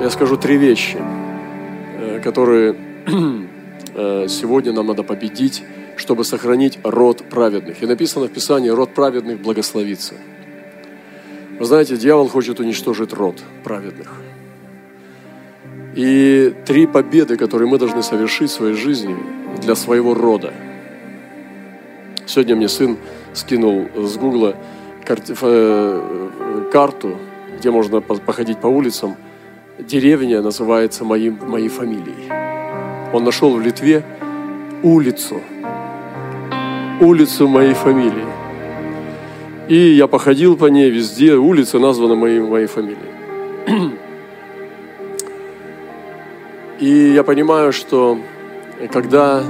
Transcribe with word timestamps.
я 0.00 0.10
скажу 0.10 0.36
три 0.36 0.56
вещи, 0.56 0.98
э, 1.98 2.20
которые 2.20 2.76
э, 3.94 4.26
сегодня 4.28 4.72
нам 4.72 4.86
надо 4.86 5.02
победить, 5.02 5.62
чтобы 5.96 6.24
сохранить 6.24 6.78
род 6.84 7.24
праведных. 7.28 7.82
И 7.82 7.86
написано 7.86 8.26
в 8.26 8.30
Писании, 8.30 8.68
род 8.68 8.94
праведных 8.94 9.40
благословится. 9.40 10.14
Вы 11.58 11.64
знаете, 11.64 11.96
дьявол 11.96 12.28
хочет 12.28 12.60
уничтожить 12.60 13.12
род 13.12 13.42
праведных. 13.64 14.12
И 15.96 16.54
три 16.64 16.86
победы, 16.86 17.36
которые 17.36 17.68
мы 17.68 17.78
должны 17.78 18.02
совершить 18.02 18.50
в 18.50 18.54
своей 18.54 18.74
жизни 18.74 19.16
для 19.60 19.74
своего 19.74 20.14
рода. 20.14 20.52
Сегодня 22.26 22.54
мне 22.54 22.68
сын 22.68 22.98
скинул 23.34 23.88
с 23.96 24.16
гугла 24.16 24.54
э, 25.08 26.68
карту, 26.70 27.16
где 27.58 27.70
можно 27.70 28.00
походить 28.00 28.60
по 28.60 28.68
улицам. 28.68 29.16
Деревня 29.78 30.42
называется 30.42 31.04
моим, 31.04 31.38
моей 31.46 31.68
фамилией. 31.68 32.28
Он 33.12 33.22
нашел 33.22 33.54
в 33.54 33.60
Литве 33.60 34.02
улицу, 34.82 35.40
улицу 37.00 37.46
моей 37.46 37.74
фамилии. 37.74 38.26
И 39.68 39.94
я 39.94 40.08
походил 40.08 40.56
по 40.56 40.66
ней 40.66 40.90
везде, 40.90 41.36
улица 41.36 41.78
названа 41.78 42.16
моей, 42.16 42.40
моей 42.40 42.66
фамилией. 42.66 42.98
И 46.80 47.12
я 47.12 47.22
понимаю, 47.22 47.72
что 47.72 48.18
когда 48.92 49.44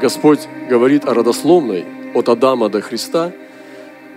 Господь 0.00 0.46
говорит 0.68 1.04
о 1.06 1.14
родословной, 1.14 1.86
от 2.14 2.28
Адама 2.28 2.68
до 2.68 2.80
Христа, 2.80 3.32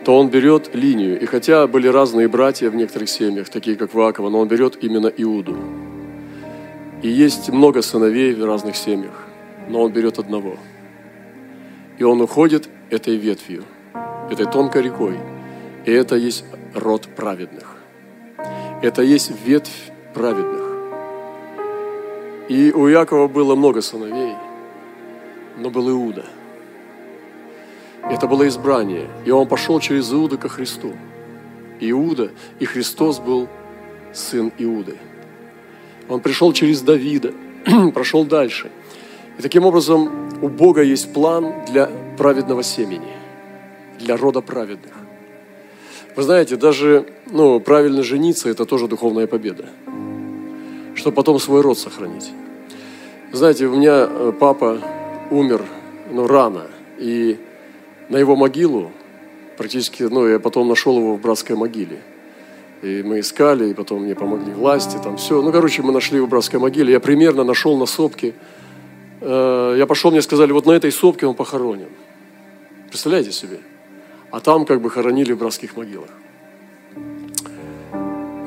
то 0.03 0.17
он 0.17 0.29
берет 0.29 0.75
линию. 0.75 1.19
И 1.19 1.25
хотя 1.25 1.67
были 1.67 1.87
разные 1.87 2.27
братья 2.27 2.69
в 2.69 2.75
некоторых 2.75 3.09
семьях, 3.09 3.49
такие 3.49 3.75
как 3.77 3.93
Вакова, 3.93 4.29
но 4.29 4.39
он 4.39 4.47
берет 4.47 4.83
именно 4.83 5.07
Иуду. 5.07 5.55
И 7.01 7.09
есть 7.09 7.49
много 7.49 7.81
сыновей 7.81 8.33
в 8.33 8.45
разных 8.45 8.75
семьях, 8.75 9.27
но 9.69 9.81
он 9.81 9.91
берет 9.91 10.19
одного. 10.19 10.57
И 11.97 12.03
он 12.03 12.21
уходит 12.21 12.69
этой 12.89 13.15
ветвью, 13.17 13.63
этой 14.29 14.45
тонкой 14.45 14.83
рекой. 14.83 15.17
И 15.85 15.91
это 15.91 16.15
есть 16.15 16.45
род 16.73 17.07
праведных. 17.15 17.77
Это 18.81 19.01
есть 19.01 19.31
ветвь 19.45 19.91
праведных. 20.13 20.61
И 22.49 22.71
у 22.71 22.87
Якова 22.87 23.27
было 23.27 23.55
много 23.55 23.81
сыновей, 23.81 24.33
но 25.57 25.69
был 25.69 25.89
Иуда. 25.89 26.25
Это 28.09 28.27
было 28.27 28.47
избрание. 28.47 29.07
И 29.25 29.31
он 29.31 29.47
пошел 29.47 29.79
через 29.79 30.11
Иуда 30.11 30.37
ко 30.37 30.49
Христу. 30.49 30.93
Иуда, 31.79 32.31
и 32.59 32.65
Христос 32.65 33.19
был 33.19 33.47
сын 34.13 34.51
Иуды. 34.57 34.97
Он 36.09 36.19
пришел 36.19 36.53
через 36.53 36.81
Давида, 36.81 37.33
прошел 37.93 38.25
дальше. 38.25 38.69
И 39.37 39.41
таким 39.41 39.65
образом 39.65 40.29
у 40.41 40.47
Бога 40.47 40.81
есть 40.81 41.13
план 41.13 41.65
для 41.69 41.89
праведного 42.17 42.63
семени, 42.63 43.13
для 43.99 44.17
рода 44.17 44.41
праведных. 44.41 44.93
Вы 46.15 46.23
знаете, 46.23 46.55
даже 46.55 47.07
ну, 47.31 47.59
правильно 47.59 48.03
жениться– 48.03 48.49
это 48.49 48.65
тоже 48.65 48.87
духовная 48.87 49.25
победа, 49.25 49.65
чтобы 50.93 51.15
потом 51.15 51.39
свой 51.39 51.61
род 51.61 51.79
сохранить. 51.79 52.31
Знаете, 53.31 53.65
у 53.65 53.75
меня 53.75 54.07
э, 54.07 54.31
папа 54.39 54.79
умер 55.31 55.63
ну, 56.11 56.27
рано, 56.27 56.67
и 56.99 57.39
на 58.09 58.17
его 58.17 58.35
могилу 58.35 58.91
практически, 59.57 60.03
ну, 60.03 60.27
я 60.27 60.39
потом 60.39 60.67
нашел 60.67 60.97
его 60.97 61.15
в 61.15 61.21
братской 61.21 61.55
могиле– 61.55 61.99
и 62.83 63.01
мы 63.01 63.21
искали, 63.21 63.69
и 63.69 63.73
потом 63.73 64.03
мне 64.03 64.13
помогли 64.13 64.51
власти, 64.51 64.97
там 65.01 65.15
все. 65.15 65.41
Ну, 65.41 65.53
короче, 65.53 65.81
мы 65.81 65.93
нашли 65.93 66.19
в 66.19 66.27
братской 66.27 66.59
могиле. 66.59 66.91
Я 66.91 66.99
примерно 66.99 67.45
нашел 67.45 67.77
на 67.77 67.85
сопке. 67.85 68.33
Э, 69.21 69.75
я 69.77 69.87
пошел, 69.87 70.11
мне 70.11 70.21
сказали, 70.21 70.51
вот 70.51 70.65
на 70.65 70.73
этой 70.73 70.91
сопке 70.91 71.25
он 71.25 71.33
похоронен. 71.33 71.87
Представляете 72.89 73.31
себе? 73.31 73.59
А 74.31 74.41
там 74.41 74.65
как 74.65 74.81
бы 74.81 74.89
хоронили 74.89 75.31
в 75.31 75.37
братских 75.37 75.77
могилах. 75.77 76.09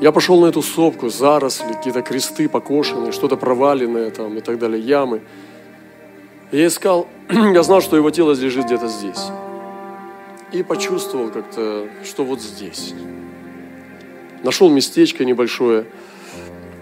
Я 0.01 0.11
пошел 0.11 0.39
на 0.39 0.45
эту 0.45 0.61
сопку, 0.61 1.09
заросли, 1.09 1.73
какие-то 1.73 2.03
кресты 2.03 2.47
покошенные, 2.47 3.11
что-то 3.11 3.37
проваленное 3.37 4.11
там 4.11 4.37
и 4.37 4.41
так 4.41 4.59
далее, 4.59 4.79
ямы. 4.79 5.21
И 6.51 6.59
я 6.59 6.67
искал, 6.67 7.07
я 7.29 7.63
знал, 7.63 7.81
что 7.81 7.97
его 7.97 8.11
тело 8.11 8.33
лежит 8.33 8.65
где-то 8.65 8.87
здесь. 8.87 9.31
И 10.51 10.63
почувствовал 10.63 11.29
как-то, 11.29 11.89
что 12.03 12.23
вот 12.23 12.41
здесь 12.41 12.93
нашел 14.43 14.69
местечко 14.69 15.25
небольшое 15.25 15.85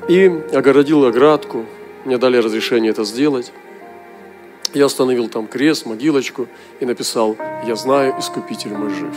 и 0.07 0.25
огородил 0.53 1.05
оградку. 1.05 1.65
Мне 2.05 2.17
дали 2.17 2.37
разрешение 2.37 2.91
это 2.91 3.03
сделать. 3.03 3.51
Я 4.73 4.85
установил 4.85 5.29
там 5.29 5.47
крест, 5.47 5.85
могилочку 5.85 6.47
и 6.79 6.85
написал, 6.85 7.37
я 7.65 7.75
знаю, 7.75 8.15
Искупитель 8.19 8.73
мой 8.73 8.89
жив. 8.89 9.15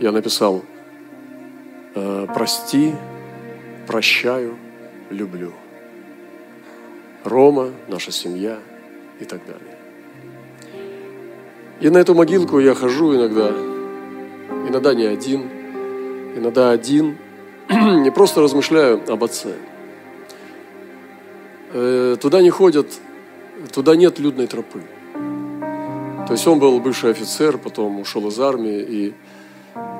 Я 0.00 0.12
написал, 0.12 0.62
«Э, 1.94 2.26
прости, 2.32 2.94
прощаю, 3.86 4.56
люблю. 5.10 5.52
Рома, 7.24 7.72
наша 7.88 8.12
семья 8.12 8.58
и 9.18 9.24
так 9.24 9.44
далее. 9.44 9.77
И 11.80 11.88
на 11.90 11.98
эту 11.98 12.14
могилку 12.14 12.58
я 12.58 12.74
хожу 12.74 13.14
иногда, 13.14 13.50
иногда 14.68 14.94
не 14.94 15.04
один– 15.04 15.50
иногда 16.38 16.70
один, 16.70 17.18
не 17.68 18.10
просто 18.10 18.40
размышляю 18.40 19.00
об 19.08 19.24
отце. 19.24 19.54
Э, 21.72 22.16
туда 22.20 22.40
не 22.42 22.50
ходят, 22.50 22.86
туда 23.72 23.96
нет 23.96 24.18
людной 24.18 24.46
тропы. 24.46 24.82
То 26.26 26.32
есть 26.32 26.46
он 26.46 26.58
был 26.58 26.78
бывший 26.80 27.10
офицер, 27.10 27.58
потом 27.58 28.00
ушел 28.00 28.28
из 28.28 28.38
армии, 28.38 28.80
и 28.80 29.14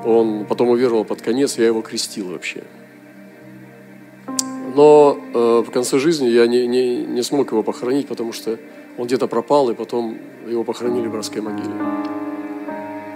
он 0.05 0.45
потом 0.45 0.69
уверовал 0.69 1.03
под 1.03 1.21
конец, 1.21 1.57
я 1.57 1.65
его 1.65 1.81
крестил 1.81 2.31
вообще. 2.31 2.63
Но 4.75 5.17
э, 5.33 5.63
в 5.67 5.71
конце 5.71 5.97
жизни 5.97 6.27
я 6.27 6.45
не, 6.47 6.67
не, 6.67 6.97
не 6.97 7.23
смог 7.23 7.51
его 7.51 7.63
похоронить, 7.63 8.07
потому 8.07 8.33
что 8.33 8.57
он 8.99 9.07
где-то 9.07 9.27
пропал, 9.27 9.69
и 9.69 9.73
потом 9.73 10.17
его 10.45 10.65
похоронили 10.65 11.07
в 11.07 11.11
братской 11.11 11.41
могиле. 11.41 11.73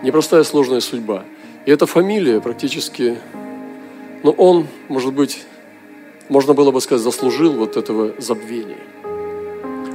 Непростая 0.02 0.44
сложная 0.44 0.80
судьба. 0.80 1.26
И 1.66 1.72
эта 1.72 1.86
фамилия 1.86 2.40
практически, 2.40 3.18
ну 4.24 4.32
он, 4.32 4.68
может 4.88 5.14
быть, 5.14 5.44
можно 6.30 6.54
было 6.54 6.72
бы 6.72 6.80
сказать, 6.80 7.04
заслужил 7.04 7.52
вот 7.54 7.76
этого 7.76 8.14
забвения. 8.18 8.80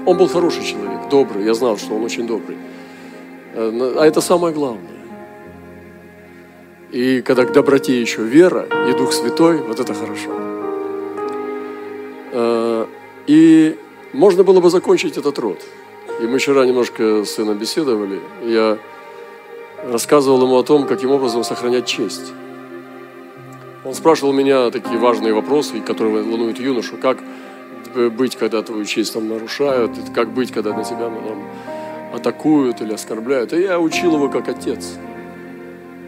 Он 0.05 0.19
был 0.19 0.29
хороший 0.29 0.63
человек, 0.63 1.09
добрый, 1.11 1.47
я 1.47 1.55
знал, 1.55 1.79
что 1.79 1.95
он 1.95 2.05
очень 2.05 2.27
добрый. 2.27 2.59
Э, 3.55 3.95
а 3.99 4.05
это 4.05 4.21
самое 4.21 4.55
главное. 4.55 4.99
И 6.91 7.23
когда 7.23 7.47
к 7.47 7.53
доброте 7.53 7.99
еще 7.99 8.23
вера 8.23 8.67
и 8.91 8.93
Дух 8.93 9.15
Святой, 9.15 9.63
вот 9.63 9.81
это 9.81 9.95
хорошо. 9.95 10.31
Э, 12.33 12.87
и 13.27 13.79
можно 14.13 14.45
было 14.45 14.61
бы 14.61 14.71
закончить 14.71 15.17
этот 15.17 15.39
род. 15.39 15.61
И 16.21 16.27
мы 16.27 16.39
вчера 16.39 16.65
немножко 16.65 17.25
с 17.25 17.33
сыном 17.33 17.59
беседовали. 17.59 18.21
Я 18.43 18.79
рассказывал 19.85 20.43
ему 20.43 20.57
о 20.57 20.63
том, 20.63 20.87
каким 20.87 21.11
образом 21.11 21.45
сохранять 21.45 21.87
честь. 21.87 22.33
Он 23.85 23.95
спрашивал 23.95 24.33
меня 24.33 24.71
такие 24.71 24.99
важные 24.99 25.33
вопросы, 25.33 25.81
которые 25.81 26.23
волнуют 26.23 26.59
юношу, 26.59 26.97
как 27.01 27.19
быть, 27.95 28.37
когда 28.37 28.63
твою 28.63 28.85
честь 28.85 29.15
там 29.15 29.29
нарушают, 29.29 29.93
как 30.15 30.31
быть, 30.33 30.53
когда 30.53 30.77
на 30.77 30.85
тебя 30.85 31.09
там, 31.09 31.43
атакуют 32.13 32.81
или 32.81 32.93
оскорбляют. 32.93 33.53
И 33.53 33.61
я 33.61 33.79
учил 33.79 34.15
его 34.15 34.29
как 34.29 34.49
отец. 34.49 34.97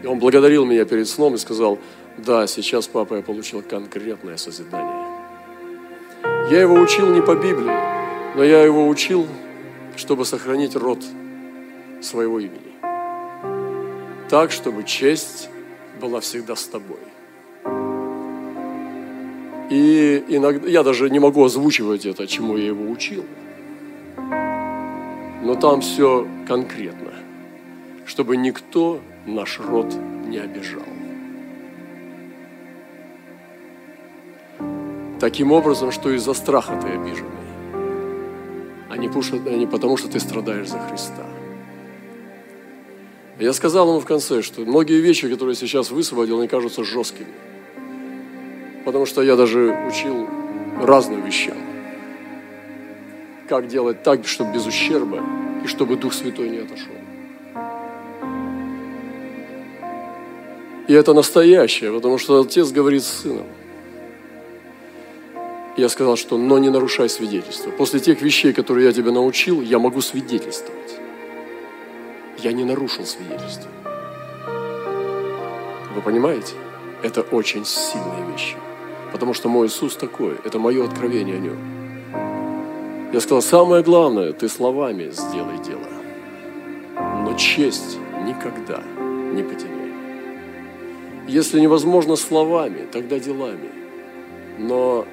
И 0.03 0.07
он 0.07 0.19
благодарил 0.19 0.65
меня 0.65 0.85
перед 0.85 1.07
сном 1.07 1.35
и 1.35 1.37
сказал, 1.37 1.79
да, 2.17 2.45
сейчас, 2.47 2.87
папа, 2.87 3.15
я 3.15 3.21
получил 3.21 3.61
конкретное 3.61 4.37
созидание. 4.37 5.00
Я 6.51 6.61
его 6.61 6.75
учил 6.75 7.07
не 7.07 7.21
по 7.21 7.33
Библии, 7.33 7.73
но 8.35 8.43
я 8.43 8.61
его 8.61 8.87
учил, 8.87 9.25
чтобы 9.95 10.25
сохранить 10.25 10.75
род 10.75 11.03
своего 12.01 12.39
имени 12.39 12.71
так, 14.31 14.51
чтобы 14.51 14.85
честь 14.85 15.49
была 15.99 16.21
всегда 16.21 16.55
с 16.55 16.65
тобой. 16.65 17.03
И 19.69 20.23
иногда 20.29 20.69
я 20.69 20.83
даже 20.83 21.09
не 21.09 21.19
могу 21.19 21.43
озвучивать 21.43 22.05
это, 22.05 22.25
чему 22.27 22.55
я 22.55 22.67
его 22.67 22.89
учил. 22.89 23.25
Но 25.43 25.55
там 25.55 25.81
все 25.81 26.25
конкретно, 26.47 27.13
чтобы 28.05 28.37
никто 28.37 29.01
наш 29.25 29.59
род 29.59 29.93
не 30.27 30.37
обижал. 30.37 31.00
Таким 35.21 35.51
образом, 35.51 35.91
что 35.91 36.09
из-за 36.09 36.33
страха 36.33 36.79
ты 36.81 36.87
обиженный, 36.87 37.29
а 38.89 38.97
не 38.97 39.67
потому, 39.67 39.95
что 39.95 40.07
ты 40.07 40.19
страдаешь 40.19 40.67
за 40.67 40.79
Христа. 40.79 41.27
Я 43.39 43.53
сказал 43.53 43.89
ему 43.89 43.99
в 43.99 44.05
конце, 44.05 44.41
что 44.41 44.61
многие 44.61 44.99
вещи, 44.99 45.29
которые 45.29 45.53
сейчас 45.55 45.91
высвободил, 45.91 46.39
они 46.39 46.47
кажутся 46.47 46.83
жесткими. 46.83 47.27
Потому 48.83 49.05
что 49.05 49.21
я 49.21 49.35
даже 49.35 49.87
учил 49.87 50.27
разным 50.81 51.23
вещам. 51.23 51.57
Как 53.47 53.67
делать 53.67 54.01
так, 54.01 54.25
чтобы 54.25 54.53
без 54.53 54.65
ущерба 54.65 55.23
и 55.63 55.67
чтобы 55.67 55.97
Дух 55.97 56.13
Святой 56.15 56.49
не 56.49 56.57
отошел. 56.57 56.95
И 60.87 60.93
это 60.93 61.13
настоящее, 61.13 61.93
потому 61.93 62.17
что 62.17 62.41
отец 62.41 62.71
говорит 62.71 63.03
с 63.03 63.21
сыном. 63.21 63.45
Я 65.77 65.87
сказал, 65.87 66.17
что 66.17 66.37
но 66.37 66.57
не 66.59 66.69
нарушай 66.69 67.09
свидетельство. 67.09 67.71
После 67.71 67.99
тех 68.01 68.21
вещей, 68.21 68.51
которые 68.51 68.87
я 68.87 68.93
тебя 68.93 69.11
научил, 69.11 69.61
я 69.61 69.79
могу 69.79 70.01
свидетельствовать. 70.01 70.99
Я 72.37 72.51
не 72.51 72.65
нарушил 72.65 73.05
свидетельство. 73.05 73.69
Вы 75.95 76.01
понимаете? 76.01 76.53
Это 77.03 77.21
очень 77.21 77.65
сильные 77.65 78.31
вещи. 78.31 78.55
Потому 79.13 79.33
что 79.33 79.47
мой 79.47 79.67
Иисус 79.67 79.95
такой, 79.95 80.35
это 80.43 80.59
мое 80.59 80.83
откровение 80.85 81.37
о 81.37 81.39
нем. 81.39 83.11
Я 83.13 83.19
сказал, 83.19 83.41
самое 83.41 83.83
главное, 83.83 84.33
ты 84.33 84.49
словами 84.49 85.09
сделай 85.11 85.57
дело. 85.65 85.87
Но 86.95 87.33
честь 87.37 87.97
никогда 88.25 88.83
не 89.33 89.43
потеряй. 89.43 89.91
Если 91.27 91.59
невозможно 91.59 92.15
словами, 92.15 92.87
тогда 92.91 93.19
делами. 93.19 93.69
Но 94.57 95.05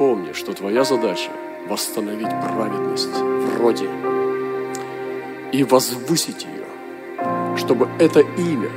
помни, 0.00 0.32
что 0.32 0.54
твоя 0.54 0.82
задача– 0.82 1.30
восстановить 1.68 2.30
праведность 2.40 3.14
в 3.14 3.60
роде 3.60 3.86
и 5.52 5.62
возвысить 5.62 6.46
ее, 6.46 6.64
чтобы 7.58 7.86
это 7.98 8.20
имя, 8.20 8.70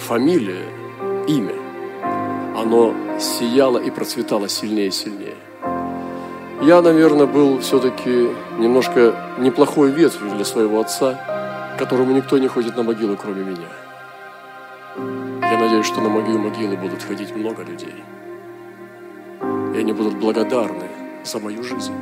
фамилия, 0.00 0.66
имя, 1.28 1.54
оно 2.56 2.92
сияло 3.20 3.78
и 3.78 3.88
процветало 3.92 4.48
сильнее 4.48 4.88
и 4.88 4.90
сильнее. 4.90 5.36
Я, 6.60 6.82
наверное, 6.82 7.26
был 7.26 7.60
все-таки 7.60 8.30
немножко 8.58 9.14
неплохой 9.38 9.92
ветвью 9.92 10.28
для 10.34 10.44
своего 10.44 10.80
отца, 10.80 11.76
которому 11.78 12.10
никто 12.16 12.36
не 12.38 12.48
ходит 12.48 12.76
на 12.76 12.82
могилу, 12.82 13.16
кроме 13.16 13.44
меня. 13.44 13.70
Я 15.40 15.56
надеюсь, 15.56 15.86
что 15.86 16.00
на 16.00 16.08
могилу 16.08 16.38
могилы 16.38 16.76
будут 16.76 17.00
ходить 17.04 17.32
много 17.36 17.62
людей. 17.62 17.94
Они 19.84 19.92
будут 19.92 20.16
благодарны 20.16 20.88
за 21.24 21.38
мою 21.40 21.62
жизнь. 21.62 21.92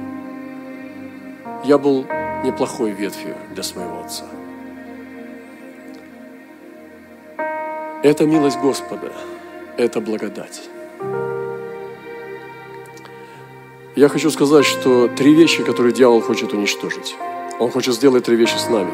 Я 1.64 1.78
был 1.78 2.06
неплохой 2.44 2.92
ветвью 2.92 3.34
для 3.54 3.64
своего 3.64 4.02
отца. 4.04 4.24
Это 8.04 8.24
милость 8.24 8.60
Господа, 8.60 9.12
это 9.76 10.00
благодать. 10.00 10.62
Я 13.96 14.08
хочу 14.08 14.30
сказать, 14.30 14.64
что 14.64 15.08
три 15.08 15.34
вещи, 15.34 15.64
которые 15.64 15.92
дьявол 15.92 16.20
хочет 16.20 16.52
уничтожить. 16.52 17.16
Он 17.58 17.68
хочет 17.68 17.94
сделать 17.94 18.24
три 18.24 18.36
вещи 18.36 18.58
с 18.58 18.68
нами. 18.68 18.92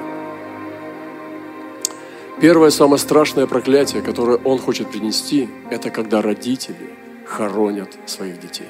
Первое, 2.40 2.70
самое 2.70 2.98
страшное 2.98 3.46
проклятие, 3.46 4.00
которое 4.00 4.38
он 4.38 4.58
хочет 4.58 4.90
принести, 4.90 5.50
это 5.70 5.90
когда 5.90 6.22
родители 6.22 7.07
хоронят 7.28 7.96
своих 8.06 8.40
детей. 8.40 8.68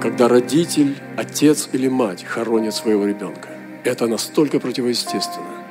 Когда 0.00 0.26
родитель, 0.26 0.96
отец 1.16 1.68
или 1.72 1.88
мать 1.88 2.24
хоронят 2.24 2.74
своего 2.74 3.06
ребенка, 3.06 3.50
это 3.84 4.06
настолько 4.06 4.58
противоестественно. 4.58 5.62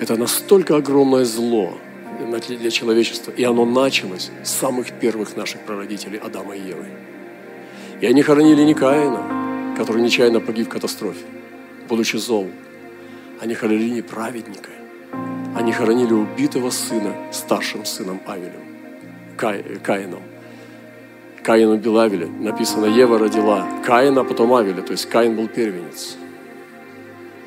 Это 0.00 0.16
настолько 0.16 0.76
огромное 0.76 1.24
зло 1.24 1.78
для 2.48 2.70
человечества. 2.70 3.32
И 3.32 3.44
оно 3.44 3.64
началось 3.64 4.30
с 4.44 4.50
самых 4.50 4.92
первых 5.00 5.36
наших 5.36 5.60
прародителей 5.62 6.18
Адама 6.18 6.54
и 6.54 6.60
Евы. 6.60 6.86
И 8.00 8.06
они 8.06 8.22
хоронили 8.22 8.62
не 8.62 8.74
Каина, 8.74 9.74
который 9.76 10.02
нечаянно 10.02 10.40
погиб 10.40 10.66
в 10.66 10.70
катастрофе, 10.70 11.24
будучи 11.88 12.16
зол. 12.16 12.48
Они 13.40 13.54
хоронили 13.54 13.90
не 13.90 14.02
праведника. 14.02 14.70
Они 15.54 15.72
хоронили 15.72 16.12
убитого 16.12 16.70
сына 16.70 17.14
старшим 17.32 17.84
сыном 17.84 18.20
Авелем, 18.26 18.71
Каином. 19.42 20.22
Каин 21.42 21.70
убил 21.70 21.98
Авеля. 21.98 22.28
Написано, 22.28 22.86
Ева 22.86 23.18
родила 23.18 23.66
Каина, 23.84 24.20
а 24.20 24.24
потом 24.24 24.54
Авеля. 24.54 24.82
То 24.82 24.92
есть 24.92 25.06
Каин 25.06 25.34
был 25.34 25.48
первенец. 25.48 26.16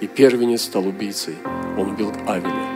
И 0.02 0.08
первенец 0.08 0.64
стал 0.64 0.86
убийцей. 0.86 1.36
Он 1.78 1.92
убил 1.92 2.12
Авеля. 2.28 2.68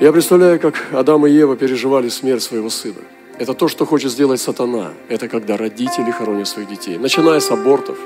Я 0.00 0.12
представляю, 0.12 0.60
как 0.60 0.74
Адам 0.92 1.26
и 1.26 1.30
Ева 1.30 1.56
переживали 1.56 2.08
смерть 2.08 2.44
своего 2.44 2.70
сына. 2.70 3.02
Это 3.40 3.54
то, 3.54 3.66
что 3.66 3.84
хочет 3.84 4.12
сделать 4.12 4.40
сатана. 4.40 4.92
Это 5.08 5.26
когда 5.26 5.56
родители 5.56 6.12
хоронят 6.12 6.46
своих 6.46 6.68
детей. 6.68 6.96
Начиная 6.98 7.40
с 7.40 7.50
абортов. 7.50 7.98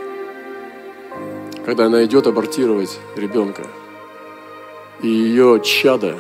Когда 1.67 1.87
она 1.87 2.03
идет 2.05 2.27
абортировать 2.27 2.99
ребенка. 3.17 3.67
И 5.03 5.09
ее 5.09 5.61
чада 5.63 6.17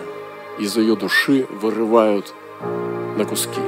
из 0.58 0.76
ее 0.76 0.97
души 0.97 1.47
вырывают 1.50 2.35
на 3.17 3.25
куски 3.25 3.61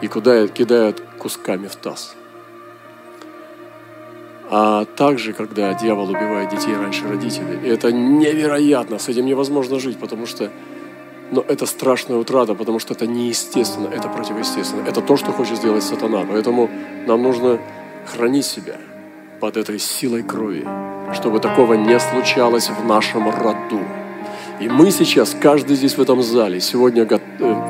и 0.00 0.08
куда 0.08 0.48
кидают 0.48 1.02
кусками 1.18 1.66
в 1.66 1.76
таз. 1.76 2.14
А 4.52 4.84
также, 4.84 5.32
когда 5.32 5.74
дьявол 5.74 6.10
убивает 6.10 6.50
детей 6.50 6.74
раньше 6.74 7.08
родителей, 7.08 7.68
это 7.68 7.92
невероятно, 7.92 8.98
с 8.98 9.08
этим 9.08 9.26
невозможно 9.26 9.78
жить, 9.78 9.98
потому 9.98 10.26
что 10.26 10.50
но 11.30 11.44
это 11.46 11.64
страшная 11.66 12.16
утрата, 12.16 12.54
потому 12.54 12.80
что 12.80 12.94
это 12.94 13.06
неестественно, 13.06 13.86
это 13.86 14.08
противоестественно. 14.08 14.86
Это 14.86 15.00
то, 15.00 15.16
что 15.16 15.30
хочет 15.30 15.58
сделать 15.58 15.84
сатана. 15.84 16.26
Поэтому 16.28 16.68
нам 17.06 17.22
нужно 17.22 17.60
хранить 18.04 18.46
себя 18.46 18.74
под 19.40 19.56
этой 19.56 19.78
силой 19.78 20.24
крови, 20.24 20.66
чтобы 21.14 21.38
такого 21.38 21.74
не 21.74 21.98
случалось 22.00 22.68
в 22.68 22.84
нашем 22.84 23.30
роду. 23.30 23.80
И 24.60 24.68
мы 24.68 24.90
сейчас, 24.90 25.34
каждый 25.40 25.74
здесь 25.74 25.96
в 25.96 26.02
этом 26.02 26.22
зале, 26.22 26.60
сегодня 26.60 27.04
э, 27.04 27.18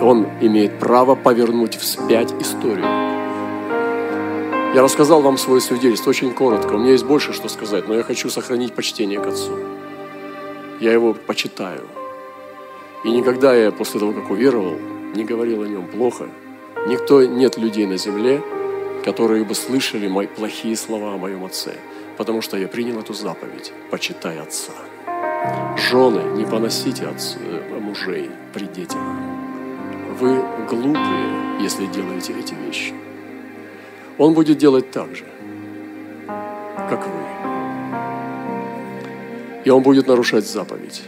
он 0.02 0.26
имеет 0.40 0.81
право 0.81 1.14
повернуть 1.14 1.76
вспять 1.76 2.32
историю. 2.40 2.84
Я 4.75 4.82
рассказал 4.82 5.22
вам 5.22 5.38
свое 5.38 5.60
свидетельство 5.60 6.10
очень 6.10 6.34
коротко. 6.34 6.72
У 6.72 6.78
меня 6.78 6.90
есть 6.90 7.04
больше 7.04 7.32
что 7.32 7.48
сказать, 7.48 7.87
но 7.87 7.94
я 7.94 8.02
хочу 8.02 8.28
сохранить 8.28 8.75
почтение 8.75 9.20
к 9.20 9.26
Отцу. 9.28 9.56
Я 10.81 10.92
его 10.92 11.14
почитаю. 11.14 11.87
И 13.04 13.10
никогда 13.12 13.54
я 13.54 13.70
после 13.70 14.00
того, 14.00 14.12
как 14.12 14.28
уверовал, 14.28 14.76
не 15.14 15.25
говорил 15.25 15.62
о 15.62 15.69
нем 15.69 15.87
плохо. 15.87 16.28
Никто, 16.88 17.25
нет 17.25 17.56
людей 17.56 17.87
на 17.87 17.98
земле, 17.98 18.42
которые 19.04 19.44
бы 19.44 19.54
слышали 19.54 20.09
мои 20.09 20.26
плохие 20.26 20.76
слова 20.76 21.14
о 21.14 21.18
моем 21.18 21.44
отце, 21.44 21.75
потому 22.16 22.42
что 22.42 22.56
я 22.56 22.66
принял 22.66 22.99
эту 22.99 23.14
заповедь 23.14 23.73
«Почитай 23.92 24.40
отца». 24.40 24.73
Жены, 25.76 26.37
не 26.37 26.44
поносите 26.44 27.06
от 27.06 27.16
э, 27.38 27.78
мужей 27.80 28.30
при 28.52 28.66
детях. 28.66 29.00
Вы 30.18 30.42
глупые, 30.68 31.61
если 31.61 31.87
делаете 31.87 32.35
эти 32.38 32.54
вещи. 32.54 32.92
Он 34.18 34.35
будет 34.35 34.59
делать 34.59 34.90
так 34.90 35.16
же, 35.16 35.25
как 36.88 37.06
вы. 37.06 37.30
И 39.64 39.70
он 39.70 39.82
будет 39.82 40.06
нарушать 40.06 40.47
заповедь. 40.47 41.02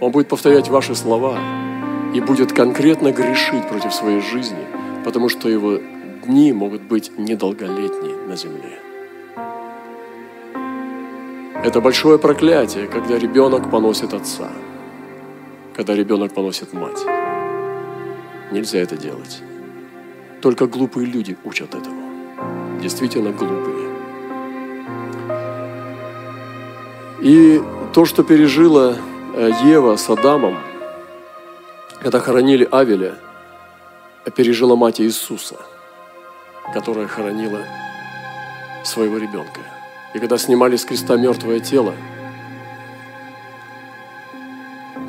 Он 0.00 0.10
будет 0.12 0.28
повторять 0.28 0.68
ваши 0.68 0.94
слова 0.94 1.38
и 2.14 2.20
будет 2.20 2.52
конкретно 2.52 3.12
грешить 3.12 3.68
против 3.68 3.92
своей 3.92 4.20
жизни, 4.20 4.64
потому 5.04 5.28
что 5.28 5.48
его 5.48 5.78
дни 6.24 6.52
могут 6.52 6.82
быть 6.82 7.12
недолголетние 7.18 8.16
на 8.28 8.36
земле. 8.36 8.83
Это 11.64 11.80
большое 11.80 12.18
проклятие, 12.18 12.86
когда 12.88 13.18
ребенок 13.18 13.70
поносит 13.70 14.12
отца, 14.12 14.50
когда 15.74 15.94
ребенок 15.94 16.34
поносит 16.34 16.74
мать. 16.74 17.00
Нельзя 18.52 18.80
это 18.80 18.98
делать. 18.98 19.40
Только 20.42 20.66
глупые 20.66 21.06
люди 21.06 21.38
учат 21.42 21.74
этому. 21.74 22.02
Действительно 22.82 23.30
глупые. 23.30 23.88
И 27.22 27.62
то, 27.94 28.04
что 28.04 28.24
пережила 28.24 28.98
э, 29.34 29.50
Ева 29.64 29.96
с 29.96 30.10
Адамом, 30.10 30.58
когда 32.02 32.20
хоронили 32.20 32.68
Авеля, 32.70 33.14
пережила 34.36 34.76
мать 34.76 35.00
Иисуса, 35.00 35.56
которая 36.74 37.06
хоронила 37.06 37.60
своего 38.84 39.16
ребенка. 39.16 39.60
И 40.14 40.18
когда 40.20 40.38
снимали 40.38 40.76
с 40.76 40.84
креста 40.84 41.16
мертвое 41.16 41.60
тело, 41.60 41.94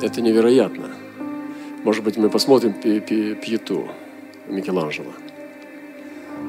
это 0.02 0.20
невероятно. 0.20 0.90
Может 1.84 2.02
быть, 2.04 2.16
мы 2.16 2.28
посмотрим 2.28 2.72
Пьету 2.72 3.88
Микеланджело. 4.48 5.12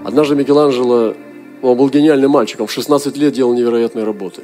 Однажды 0.04 0.36
Микеланджело, 0.36 1.14
он 1.62 1.78
был 1.78 1.90
гениальным 1.90 2.32
мальчиком, 2.32 2.66
в 2.66 2.72
16 2.72 3.16
лет 3.18 3.34
делал 3.34 3.54
невероятные 3.54 4.04
работы. 4.04 4.42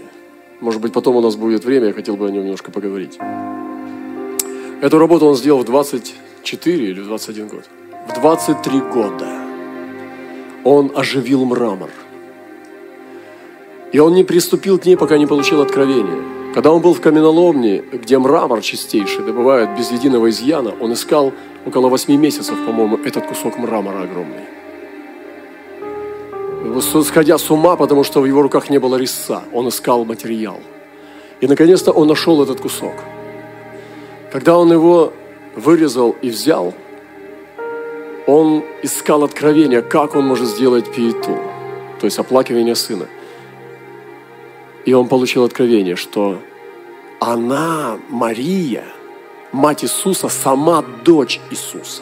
Может 0.61 0.79
быть, 0.79 0.93
потом 0.93 1.15
у 1.15 1.21
нас 1.21 1.35
будет 1.35 1.65
время, 1.65 1.87
я 1.87 1.93
хотел 1.93 2.15
бы 2.15 2.27
о 2.27 2.29
нем 2.29 2.43
немножко 2.43 2.71
поговорить. 2.71 3.17
Эту 4.81 4.99
работу 4.99 5.25
он 5.25 5.35
сделал 5.35 5.61
в 5.61 5.65
24 5.65 6.85
или 6.85 6.99
в 7.01 7.05
21 7.05 7.47
год. 7.47 7.63
В 8.07 8.13
23 8.13 8.79
года 8.79 9.27
Он 10.63 10.91
оживил 10.95 11.45
мрамор. 11.45 11.89
И 13.93 13.99
он 13.99 14.13
не 14.15 14.23
приступил 14.23 14.79
к 14.79 14.85
ней, 14.85 14.97
пока 14.97 15.17
не 15.17 15.27
получил 15.27 15.61
откровения. 15.61 16.21
Когда 16.53 16.71
он 16.71 16.81
был 16.81 16.93
в 16.93 16.99
каменоломне, 16.99 17.83
где 17.93 18.17
мрамор 18.17 18.61
чистейший 18.61 19.23
добывают 19.23 19.77
без 19.77 19.91
единого 19.91 20.29
изъяна, 20.29 20.73
он 20.81 20.93
искал 20.93 21.31
около 21.65 21.89
восьми 21.89 22.17
месяцев, 22.17 22.55
по-моему, 22.65 22.97
этот 23.05 23.27
кусок 23.27 23.57
мрамора 23.57 24.03
огромный. 24.03 24.41
Сходя 27.03 27.37
с 27.37 27.51
ума, 27.51 27.75
потому 27.75 28.03
что 28.03 28.21
в 28.21 28.25
его 28.25 28.41
руках 28.41 28.69
не 28.69 28.79
было 28.79 28.95
резца, 28.95 29.43
он 29.53 29.67
искал 29.67 30.05
материал. 30.05 30.59
И 31.39 31.47
наконец-то 31.47 31.91
он 31.91 32.07
нашел 32.07 32.41
этот 32.41 32.61
кусок. 32.61 32.93
Когда 34.31 34.57
он 34.57 34.71
его 34.71 35.13
вырезал 35.55 36.15
и 36.23 36.29
взял, 36.29 36.73
он 38.25 38.63
искал 38.81 39.23
откровения, 39.23 39.81
как 39.81 40.15
он 40.15 40.25
может 40.25 40.47
сделать 40.47 40.91
пиету, 40.91 41.37
то 41.99 42.05
есть 42.05 42.17
оплакивание 42.17 42.75
сына. 42.75 43.05
И 44.85 44.93
он 44.93 45.07
получил 45.07 45.43
откровение, 45.43 45.95
что 45.95 46.39
она, 47.19 47.97
Мария, 48.09 48.83
мать 49.51 49.83
Иисуса, 49.83 50.29
сама 50.29 50.83
дочь 51.05 51.39
Иисуса. 51.51 52.01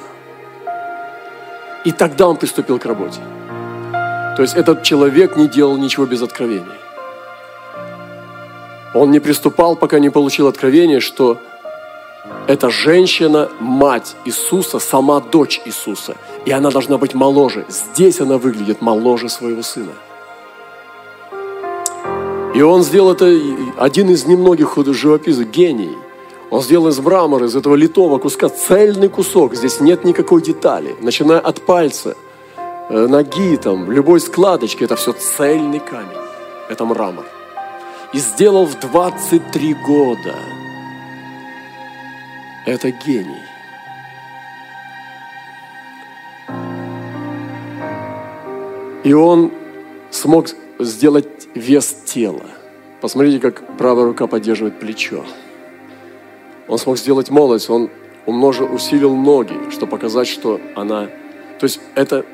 И 1.86 1.92
тогда 1.92 2.28
он 2.28 2.38
приступил 2.38 2.80
к 2.80 2.86
работе. 2.86 3.20
То 4.36 4.42
есть 4.42 4.56
этот 4.56 4.84
человек 4.84 5.38
не 5.38 5.48
делал 5.48 5.78
ничего 5.78 6.06
без 6.06 6.22
откровения. 6.22 6.80
Он 8.94 9.12
не 9.12 9.20
приступал, 9.20 9.76
пока 9.76 10.00
не 10.00 10.10
получил 10.10 10.48
откровение, 10.48 11.00
что 11.00 11.38
эта 12.48 12.70
женщина– 12.70 13.50
мать 13.60 14.16
Иисуса, 14.26 14.80
сама 14.80 15.20
дочь 15.20 15.62
Иисуса. 15.66 16.16
И 16.46 16.52
она 16.52 16.72
должна 16.72 16.98
быть 16.98 17.14
моложе. 17.14 17.66
Здесь 17.70 18.20
она 18.20 18.38
выглядит 18.38 18.82
моложе 18.82 19.30
своего 19.30 19.62
сына. 19.62 19.92
И 22.54 22.62
он 22.62 22.84
сделал 22.84 23.14
это, 23.14 23.34
один 23.78 24.10
из 24.10 24.26
немногих 24.26 24.78
живописцев, 24.78 25.48
гений. 25.50 25.98
Он 26.50 26.62
сделал 26.62 26.90
из 26.90 27.00
мрамора, 27.00 27.46
из 27.46 27.56
этого 27.56 27.76
литого 27.76 28.18
куска, 28.18 28.50
цельный 28.50 29.08
кусок. 29.08 29.56
Здесь 29.56 29.80
нет 29.80 30.04
никакой 30.04 30.42
детали. 30.42 30.96
Начиная 31.00 31.40
от 31.40 31.62
пальца, 31.66 32.18
э, 32.90 33.08
ноги, 33.08 33.56
там, 33.56 33.90
любой 33.90 34.20
складочки, 34.20 34.84
это 34.84 34.96
все 34.96 35.14
цельный 35.14 35.80
камень. 35.80 36.18
Это 36.70 36.84
мрамор. 36.86 37.26
И 38.12 38.20
сделал 38.20 38.66
в 38.66 38.78
23 38.80 39.74
года– 39.86 40.36
это 42.66 42.92
гений. 42.92 43.42
И 49.04 49.14
он 49.14 49.52
смог 50.12 50.48
сделать 50.84 51.48
вес 51.56 51.96
тела. 52.06 52.46
Посмотрите, 53.02 53.40
как 53.40 53.78
правая 53.78 54.06
рука 54.06 54.28
поддерживает 54.28 54.80
плечо. 54.80 55.26
Он 56.68 56.78
смог 56.78 56.98
сделать 56.98 57.30
молодость, 57.30 57.70
он 57.70 57.90
умножил, 58.26 58.74
усилил 58.74 59.16
ноги, 59.16 59.56
чтобы 59.72 59.92
показать, 59.92 60.28
что 60.28 60.60
она... 60.76 61.08
То 61.60 61.64
есть 61.64 61.80
это 61.96 62.26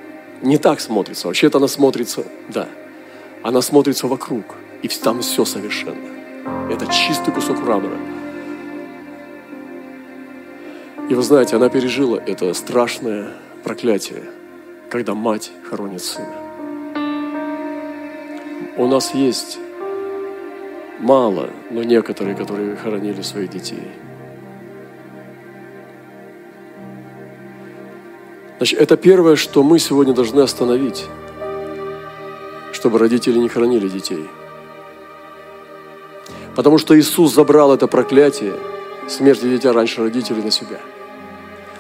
не 0.41 0.57
так 0.57 0.79
смотрится. 0.79 1.27
Вообще-то 1.27 1.57
она 1.57 1.67
смотрится, 1.67 2.23
да, 2.49 2.67
она 3.43 3.61
смотрится 3.61 4.07
вокруг, 4.07 4.43
и 4.81 4.87
там 4.87 5.21
все 5.21 5.45
совершенно. 5.45 6.09
Это 6.69 6.85
чистый 6.87 7.33
кусок 7.33 7.59
мрамора. 7.59 7.97
И 11.09 11.13
вы 11.13 11.23
знаете, 11.23 11.55
она 11.55 11.69
пережила 11.69 12.17
это 12.17 12.53
страшное 12.53 13.31
проклятие, 13.63 14.23
когда 14.89 15.13
мать 15.13 15.51
хоронит 15.69 16.03
сына. 16.03 16.46
У 18.77 18.87
нас 18.87 19.13
есть 19.13 19.59
мало, 20.99 21.49
но 21.71 21.83
некоторые, 21.83 22.35
которые 22.35 22.75
хоронили 22.75 23.21
своих 23.21 23.49
детей. 23.49 23.91
Значит, 28.57 28.79
это 28.79 28.97
первое, 28.97 29.35
что 29.35 29.63
мы 29.63 29.79
сегодня 29.79 30.13
должны 30.13 30.41
остановить, 30.41 31.05
чтобы 32.71 32.99
родители 32.99 33.37
не 33.39 33.49
хоронили 33.49 33.87
детей. 33.87 34.25
Потому 36.55 36.77
что 36.77 36.97
Иисус 36.97 37.33
забрал 37.33 37.73
это 37.73 37.87
проклятие, 37.87 38.53
смерти 39.07 39.49
дитя 39.49 39.73
раньше 39.73 40.01
родителей 40.01 40.41
на 40.41 40.51
себя– 40.51 40.79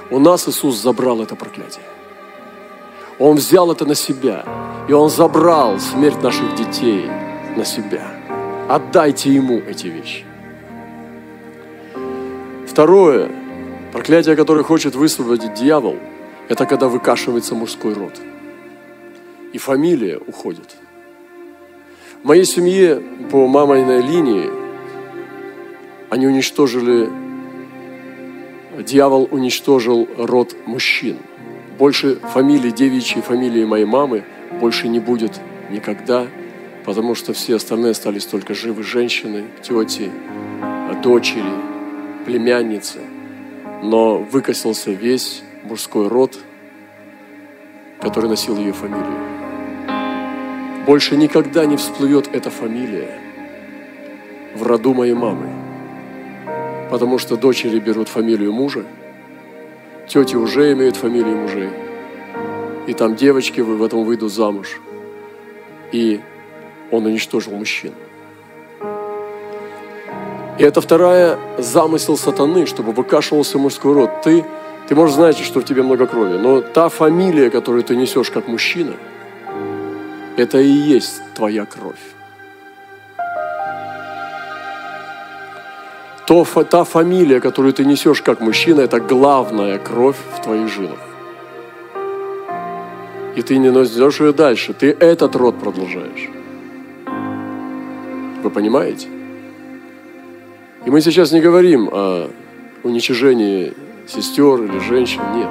у 0.09 0.19
нас 0.19 0.47
Иисус 0.47 0.77
забрал 0.77 1.21
это 1.21 1.35
проклятие. 1.35 1.83
Он 3.19 3.37
взял 3.37 3.71
это 3.71 3.85
на 3.85 3.95
себя. 3.95 4.45
И 4.87 4.93
Он 4.93 5.09
забрал 5.09 5.79
смерть 5.79 6.21
наших 6.21 6.55
детей 6.55 7.05
на 7.55 7.65
себя. 7.65 8.07
Отдайте 8.69 9.33
Ему 9.33 9.57
эти 9.57 9.87
вещи. 9.87 10.23
Второе, 12.67 13.31
проклятие, 13.91 14.35
которое 14.35 14.63
хочет 14.63 14.95
высвободить 14.95 15.55
дьявол, 15.55 15.95
это 16.47 16.65
когда 16.65 16.87
выкашивается 16.87 17.55
мужской 17.55 17.93
род. 17.93 18.13
И 19.51 19.57
фамилия 19.57 20.17
уходит. 20.17 20.75
В 22.21 22.27
моей 22.27 22.45
семье 22.45 23.01
по 23.31 23.47
маминой 23.47 24.01
линии 24.01 24.49
они 26.09 26.27
уничтожили 26.27 27.09
дьявол 28.83 29.27
уничтожил 29.31 30.07
род 30.17 30.55
мужчин. 30.65 31.17
Больше 31.77 32.15
фамилии, 32.15 32.71
девичьей 32.71 33.21
фамилии 33.21 33.63
моей 33.63 33.85
мамы 33.85 34.23
больше 34.59 34.87
не 34.87 34.99
будет 34.99 35.39
никогда, 35.69 36.25
потому 36.85 37.13
что 37.13 37.33
все 37.33 37.57
остальные 37.57 37.91
остались 37.91 38.25
только 38.25 38.55
живы 38.55 38.81
женщины, 38.81 39.45
тети, 39.61 40.09
дочери, 41.03 41.53
племянницы. 42.25 42.99
Но 43.83 44.17
выкосился 44.17 44.89
весь 44.89 45.43
мужской 45.63 46.07
род, 46.07 46.39
который 48.01 48.27
носил 48.27 48.57
ее 48.57 48.73
фамилию. 48.73 49.19
Больше 50.87 51.15
никогда 51.15 51.65
не 51.65 51.77
всплывет 51.77 52.27
эта 52.33 52.49
фамилия 52.49 53.19
в 54.55 54.63
роду 54.63 54.95
моей 54.95 55.13
мамы. 55.13 55.49
Потому 56.89 57.19
что 57.19 57.37
дочери 57.37 57.77
берут 57.79 58.07
фамилию 58.07 58.51
мужа, 58.51 58.83
тети 60.07 60.35
уже 60.35 60.71
имеют 60.73 60.95
фамилию 60.95 61.35
мужей. 61.35 61.69
И 62.87 62.93
там 62.93 63.15
девочки 63.15 63.61
в 63.61 63.83
этом 63.83 64.03
выйдут 64.03 64.31
замуж. 64.31 64.79
И 65.91 66.21
он 66.91 67.05
уничтожил 67.05 67.53
мужчин. 67.53 67.93
И 70.57 70.63
это 70.63 70.81
вторая 70.81 71.37
замысел 71.57 72.17
сатаны, 72.17 72.65
чтобы 72.65 72.91
выкашивался 72.91 73.59
мужской 73.59 73.93
род. 73.93 74.21
Ты, 74.23 74.43
ты 74.87 74.95
можешь 74.95 75.15
знать, 75.15 75.37
что 75.37 75.59
в 75.59 75.65
тебе 75.65 75.83
много 75.83 76.07
крови, 76.07 76.37
но 76.37 76.61
та 76.61 76.89
фамилия, 76.89 77.49
которую 77.49 77.83
ты 77.83 77.95
несешь 77.95 78.31
как 78.31 78.47
мужчина, 78.47 78.93
это 80.35 80.59
и 80.59 80.67
есть 80.67 81.21
твоя 81.35 81.65
кровь. 81.65 82.16
То, 86.27 86.45
та 86.65 86.83
фамилия, 86.83 87.39
которую 87.39 87.73
ты 87.73 87.85
несешь 87.85 88.21
как 88.21 88.41
мужчина, 88.41 88.81
это 88.81 88.99
главная 88.99 89.79
кровь 89.79 90.17
в 90.35 90.41
твоих 90.41 90.67
жилах. 90.67 90.99
И 93.37 93.41
ты 93.41 93.57
не 93.57 93.71
несешь 93.71 94.19
ее 94.19 94.33
дальше, 94.33 94.73
ты 94.73 94.91
этот 94.91 95.35
род 95.37 95.57
продолжаешь. 95.57 96.29
Вы 98.43 98.49
понимаете? 98.49 99.07
И 100.85 100.89
мы 100.89 100.99
сейчас 100.99 101.31
не 101.31 101.39
говорим 101.39 101.89
о 101.91 102.29
уничижении 102.83 103.73
сестер 104.05 104.63
или 104.63 104.79
женщин, 104.79 105.21
нет. 105.33 105.49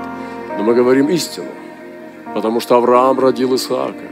Но 0.58 0.64
мы 0.64 0.74
говорим 0.74 1.08
истину. 1.08 1.48
Потому 2.34 2.60
что 2.60 2.76
Авраам 2.76 3.18
родил 3.18 3.54
Исаака, 3.54 4.08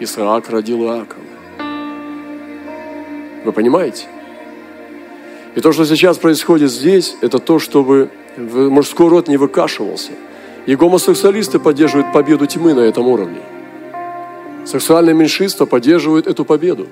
Исаак 0.00 0.50
родил 0.50 0.82
Иакова. 0.82 1.22
Вы 3.44 3.52
понимаете? 3.52 4.06
И 5.58 5.60
то, 5.60 5.72
что 5.72 5.84
сейчас 5.84 6.18
происходит 6.18 6.70
здесь, 6.70 7.16
это 7.20 7.40
то, 7.40 7.58
чтобы 7.58 8.10
мужской 8.36 9.08
род 9.08 9.26
не 9.26 9.36
выкашивался. 9.36 10.12
И 10.66 10.76
гомосексуалисты 10.76 11.58
поддерживают 11.58 12.12
победу 12.12 12.46
тьмы 12.46 12.74
на 12.74 12.82
этом 12.82 13.08
уровне. 13.08 13.40
Сексуальное 14.64 15.14
меньшинство 15.14 15.66
поддерживает 15.66 16.28
эту 16.28 16.44
победу, 16.44 16.86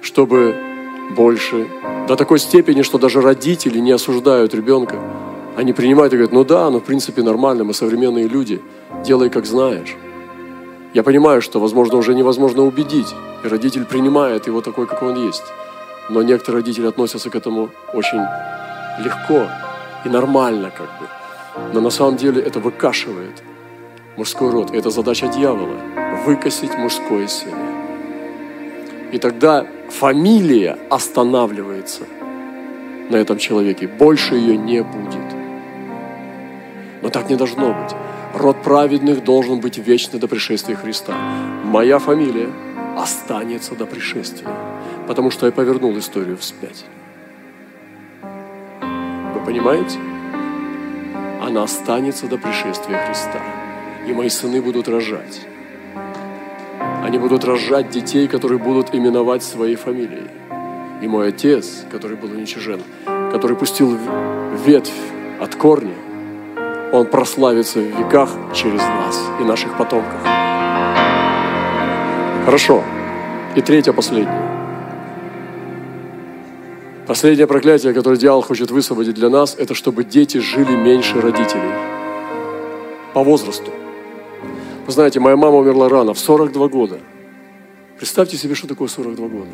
чтобы 0.00 0.56
больше, 1.14 1.66
до 2.08 2.16
такой 2.16 2.38
степени, 2.38 2.80
что 2.80 2.96
даже 2.96 3.20
родители 3.20 3.80
не 3.80 3.92
осуждают 3.92 4.54
ребенка. 4.54 4.98
Они 5.56 5.74
принимают 5.74 6.14
и 6.14 6.16
говорят, 6.16 6.32
ну 6.32 6.42
да, 6.42 6.70
ну 6.70 6.80
в 6.80 6.84
принципе 6.84 7.22
нормально, 7.22 7.64
мы 7.64 7.74
современные 7.74 8.28
люди, 8.28 8.62
делай 9.04 9.28
как 9.28 9.44
знаешь. 9.44 9.94
Я 10.94 11.02
понимаю, 11.02 11.42
что, 11.42 11.60
возможно, 11.60 11.98
уже 11.98 12.14
невозможно 12.14 12.64
убедить, 12.64 13.14
и 13.44 13.48
родитель 13.48 13.84
принимает 13.84 14.46
его 14.46 14.62
такой, 14.62 14.86
как 14.86 15.02
он 15.02 15.26
есть. 15.26 15.44
Но 16.08 16.22
некоторые 16.22 16.60
родители 16.60 16.86
относятся 16.86 17.30
к 17.30 17.34
этому 17.34 17.70
очень 17.92 18.20
легко 18.98 19.48
и 20.04 20.08
нормально 20.08 20.70
как 20.70 20.86
бы. 21.00 21.08
Но 21.72 21.80
на 21.80 21.90
самом 21.90 22.16
деле 22.16 22.42
это 22.42 22.60
выкашивает 22.60 23.42
мужской 24.16 24.50
род. 24.50 24.70
Это 24.72 24.90
задача 24.90 25.28
дьявола– 25.28 25.76
выкосить 26.26 26.76
мужское 26.76 27.26
семя. 27.26 27.74
И 29.12 29.18
тогда 29.18 29.66
фамилия 29.90 30.76
останавливается 30.90 32.02
на 33.08 33.16
этом 33.16 33.38
человеке. 33.38 33.86
Больше 33.86 34.34
ее 34.34 34.56
не 34.56 34.82
будет. 34.82 35.34
Но 37.02 37.10
так 37.10 37.30
не 37.30 37.36
должно 37.36 37.72
быть. 37.72 37.94
Род 38.34 38.62
праведных 38.62 39.22
должен 39.22 39.60
быть 39.60 39.78
вечный 39.78 40.18
до 40.18 40.26
пришествия 40.26 40.74
Христа. 40.74 41.14
Моя 41.64 41.98
фамилия 41.98 42.48
останется 42.96 43.74
до 43.74 43.86
пришествия, 43.86 44.48
потому 45.06 45.30
что 45.30 45.46
я 45.46 45.52
повернул 45.52 45.96
историю 45.98 46.36
вспять. 46.36 46.84
Вы 48.22 49.40
понимаете? 49.44 49.98
Она 51.42 51.64
останется 51.64 52.26
до 52.26 52.38
пришествия 52.38 53.04
Христа. 53.06 53.40
И 54.06 54.12
мои 54.12 54.28
сыны 54.28 54.62
будут 54.62 54.88
рожать. 54.88 55.46
Они 57.02 57.18
будут 57.18 57.44
рожать 57.44 57.90
детей, 57.90 58.28
которые 58.28 58.58
будут 58.58 58.94
именовать 58.94 59.42
своей 59.42 59.76
фамилией. 59.76 60.28
И 61.02 61.08
мой 61.08 61.28
отец, 61.28 61.84
который 61.90 62.16
был 62.16 62.30
уничижен, 62.30 62.80
который 63.30 63.56
пустил 63.56 63.98
ветвь 64.64 64.92
от 65.40 65.54
корня, 65.54 65.94
он 66.92 67.06
прославится 67.06 67.80
в 67.80 67.98
веках 67.98 68.30
через 68.54 68.80
нас 68.80 69.20
и 69.40 69.44
наших 69.44 69.76
потомков. 69.76 70.20
Хорошо. 72.44 72.82
И 73.56 73.60
третье, 73.60 73.92
последнее. 73.92 74.63
Последнее 77.06 77.46
проклятие, 77.46 77.92
которое 77.92 78.16
дьявол 78.16 78.40
хочет 78.40 78.70
высвободить 78.70 79.14
для 79.14 79.28
нас, 79.28 79.56
это 79.58 79.74
чтобы 79.74 80.04
дети 80.04 80.38
жили 80.38 80.74
меньше 80.74 81.20
родителей. 81.20 81.70
По 83.12 83.22
возрасту. 83.22 83.70
Вы 84.86 84.92
знаете, 84.92 85.20
моя 85.20 85.36
мама 85.36 85.58
умерла 85.58 85.90
рано, 85.90 86.14
в 86.14 86.18
42 86.18 86.68
года. 86.68 86.98
Представьте 87.98 88.38
себе, 88.38 88.54
что 88.54 88.66
такое 88.66 88.88
42 88.88 89.28
года. 89.28 89.50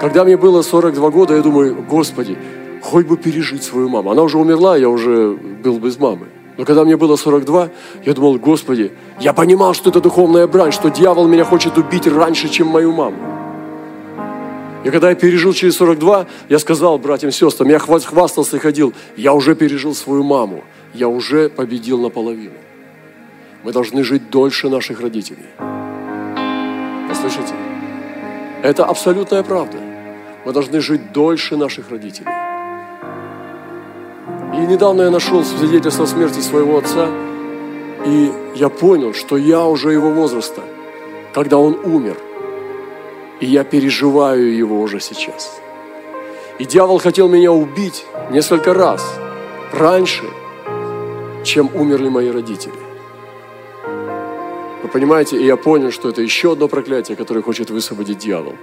Когда 0.00 0.24
мне 0.24 0.36
было 0.36 0.62
42 0.62 1.10
года, 1.10 1.36
я 1.36 1.42
думаю, 1.42 1.76
Господи, 1.88 2.36
хоть 2.82 3.06
бы 3.06 3.16
пережить 3.16 3.62
свою 3.62 3.88
маму. 3.88 4.10
Она 4.10 4.22
уже 4.22 4.38
умерла, 4.38 4.76
я 4.76 4.88
уже 4.88 5.38
был 5.62 5.78
без 5.78 5.96
мамы. 5.98 6.26
Но 6.58 6.64
когда 6.64 6.84
мне 6.84 6.96
было 6.96 7.14
42, 7.14 7.68
я 8.04 8.14
думал, 8.14 8.36
Господи, 8.38 8.90
я 9.20 9.32
понимал, 9.32 9.74
что 9.74 9.90
это 9.90 10.00
духовная 10.00 10.48
брань, 10.48 10.72
что 10.72 10.88
дьявол 10.88 11.28
меня 11.28 11.44
хочет 11.44 11.78
убить 11.78 12.08
раньше, 12.08 12.48
чем 12.48 12.66
мою 12.66 12.92
маму. 12.92 13.41
И 14.84 14.90
когда 14.90 15.10
я 15.10 15.14
пережил 15.14 15.52
через 15.52 15.76
42, 15.76 16.26
я 16.48 16.58
сказал 16.58 16.98
братьям 16.98 17.30
и 17.30 17.32
сестрам, 17.32 17.68
я 17.68 17.78
хвастался 17.78 18.56
и 18.56 18.58
ходил, 18.58 18.92
я 19.16 19.32
уже 19.32 19.54
пережил 19.54 19.94
свою 19.94 20.24
маму, 20.24 20.64
я 20.92 21.08
уже 21.08 21.48
победил 21.48 21.98
наполовину. 22.00 22.56
Мы 23.62 23.72
должны 23.72 24.02
жить 24.02 24.30
дольше 24.30 24.68
наших 24.68 25.00
родителей. 25.00 25.46
Послышите? 27.08 27.54
Это 28.62 28.84
абсолютная 28.84 29.44
правда. 29.44 29.78
Мы 30.44 30.52
должны 30.52 30.80
жить 30.80 31.12
дольше 31.12 31.56
наших 31.56 31.90
родителей. 31.90 32.32
И 34.54 34.66
недавно 34.66 35.02
я 35.02 35.10
нашел 35.10 35.44
свидетельство 35.44 36.06
смерти 36.06 36.40
своего 36.40 36.78
отца, 36.78 37.08
и 38.04 38.32
я 38.56 38.68
понял, 38.68 39.14
что 39.14 39.36
я 39.36 39.64
уже 39.64 39.92
его 39.92 40.10
возраста, 40.10 40.62
когда 41.32 41.56
он 41.56 41.78
умер. 41.84 42.16
И 43.42 43.46
я 43.46 43.64
переживаю 43.64 44.56
его 44.56 44.80
уже 44.80 45.00
сейчас. 45.00 45.60
И 46.60 46.64
дьявол 46.64 46.98
хотел 46.98 47.28
меня 47.28 47.50
убить 47.50 48.06
несколько 48.30 48.72
раз 48.72 49.02
раньше, 49.72 50.22
чем 51.44 51.68
умерли 51.74 52.08
мои 52.08 52.30
родители. 52.30 52.78
Вы 54.84 54.88
понимаете, 54.88 55.38
и 55.38 55.44
я 55.44 55.56
понял, 55.56 55.90
что 55.90 56.10
это 56.10 56.22
еще 56.22 56.52
одно 56.52 56.68
проклятие, 56.68 57.16
которое 57.16 57.42
хочет 57.42 57.70
высвободить 57.70 58.18
дьявол, 58.18 58.54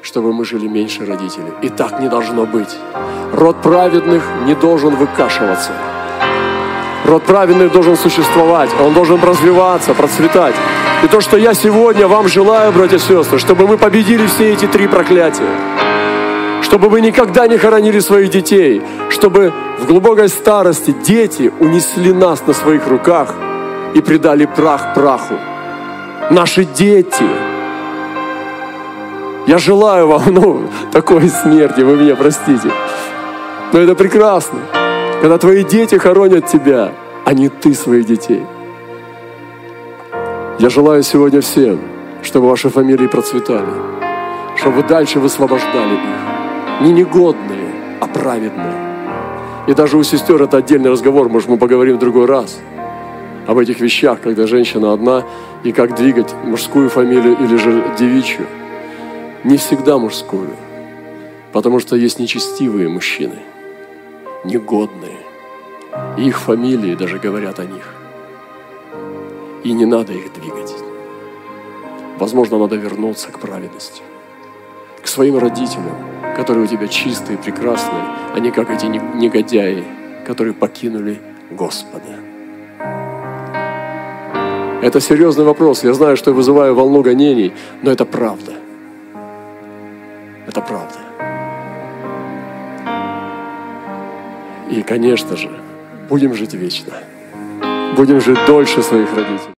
чтобы 0.00 0.32
мы 0.32 0.46
жили 0.46 0.68
меньше 0.68 1.04
родителей. 1.04 1.52
И 1.60 1.68
так 1.68 2.00
не 2.00 2.08
должно 2.08 2.46
быть. 2.46 2.74
Род 3.34 3.60
праведных 3.60 4.22
не 4.46 4.54
должен 4.54 4.96
выкашиваться. 4.96 5.72
Род 7.04 7.24
праведных 7.24 7.70
должен 7.72 7.96
существовать, 7.96 8.70
он 8.80 8.94
должен 8.94 9.22
развиваться, 9.22 9.92
процветать. 9.94 10.54
И 11.02 11.08
то, 11.08 11.20
что 11.20 11.36
я 11.36 11.52
сегодня 11.52 12.08
вам 12.08 12.28
желаю, 12.28 12.72
братья 12.72 12.96
и 12.96 13.00
сестры, 13.00 13.38
чтобы 13.38 13.66
мы 13.66 13.76
победили 13.76 14.26
все 14.26 14.52
эти 14.52 14.66
три 14.66 14.86
проклятия. 14.86 15.48
Чтобы 16.62 16.88
мы 16.88 17.02
никогда 17.02 17.46
не 17.46 17.58
хоронили 17.58 18.00
своих 18.00 18.30
детей. 18.30 18.80
Чтобы 19.10 19.52
в 19.78 19.86
глубокой 19.86 20.30
старости 20.30 20.94
дети 21.04 21.52
унесли 21.60 22.12
нас 22.12 22.42
на 22.46 22.54
своих 22.54 22.86
руках 22.88 23.34
и 23.94 24.00
предали 24.00 24.46
прах 24.46 24.94
праху 24.94 25.34
наши 26.30 26.64
дети. 26.64 27.24
Я 29.46 29.58
желаю 29.58 30.08
вам, 30.08 30.22
ну, 30.28 30.70
такой 30.92 31.28
смерти, 31.28 31.80
вы 31.80 31.96
меня 31.96 32.16
простите. 32.16 32.70
Но 33.72 33.80
это 33.80 33.94
прекрасно, 33.94 34.60
когда 35.20 35.38
твои 35.38 35.64
дети 35.64 35.96
хоронят 35.96 36.46
тебя, 36.46 36.92
а 37.24 37.34
не 37.34 37.48
ты 37.48 37.74
своих 37.74 38.06
детей. 38.06 38.42
Я 40.58 40.70
желаю 40.70 41.02
сегодня 41.02 41.40
всем, 41.40 41.80
чтобы 42.22 42.48
ваши 42.48 42.68
фамилии 42.68 43.06
процветали, 43.06 43.74
чтобы 44.56 44.82
дальше 44.82 45.20
высвобождали 45.20 45.94
их. 45.94 46.82
Не 46.82 46.92
негодные, 46.92 47.70
а 48.00 48.06
праведные. 48.06 48.74
И 49.66 49.74
даже 49.74 49.96
у 49.96 50.02
сестер 50.02 50.42
это 50.42 50.58
отдельный 50.58 50.90
разговор, 50.90 51.28
может, 51.28 51.48
мы 51.48 51.56
поговорим 51.56 51.96
в 51.96 52.00
другой 52.00 52.26
раз– 52.26 52.60
об 53.46 53.58
этих 53.58 53.80
вещах, 53.80 54.20
когда 54.20 54.46
женщина 54.46 54.92
одна, 54.92 55.24
и 55.64 55.72
как 55.72 55.94
двигать 55.96 56.32
мужскую 56.44 56.88
фамилию 56.88 57.36
или 57.38 57.56
же 57.56 57.84
девичью. 57.98 58.46
Не 59.44 59.56
всегда 59.56 59.98
мужскую, 59.98 60.50
потому 61.52 61.80
что 61.80 61.96
есть 61.96 62.18
нечестивые 62.18 62.88
мужчины, 62.88 63.36
негодные. 64.44 65.18
Их 66.16 66.38
фамилии 66.38 66.94
даже 66.94 67.18
говорят 67.18 67.58
о 67.58 67.64
них. 67.64 67.94
И 69.62 69.72
не 69.72 69.86
надо 69.86 70.12
их 70.12 70.32
двигать. 70.32 70.74
Возможно, 72.18 72.58
надо 72.58 72.76
вернуться 72.76 73.30
к 73.30 73.40
праведности, 73.40 74.02
к 75.02 75.06
своим 75.08 75.38
родителям, 75.38 75.96
которые 76.36 76.64
у 76.64 76.66
тебя 76.66 76.86
чистые, 76.86 77.38
прекрасные, 77.38 78.04
а 78.34 78.38
не 78.40 78.50
как 78.50 78.70
эти 78.70 78.86
негодяи, 78.86 79.84
которые 80.26 80.54
покинули 80.54 81.20
Господа. 81.50 82.20
Это 84.82 85.00
серьезный 85.00 85.44
вопрос. 85.44 85.82
Я 85.82 85.94
знаю, 85.94 86.16
что 86.16 86.30
я 86.30 86.36
вызываю 86.36 86.74
волну 86.74 87.02
гонений, 87.02 87.52
но 87.82 87.90
это 87.90 88.04
правда. 88.04 88.52
Это 90.46 90.60
правда. 90.60 91.03
И, 94.74 94.82
конечно 94.82 95.36
же, 95.36 95.48
будем 96.08 96.34
жить 96.34 96.52
вечно. 96.54 96.94
Будем 97.96 98.20
жить 98.20 98.38
дольше 98.44 98.82
своих 98.82 99.08
родителей. 99.14 99.52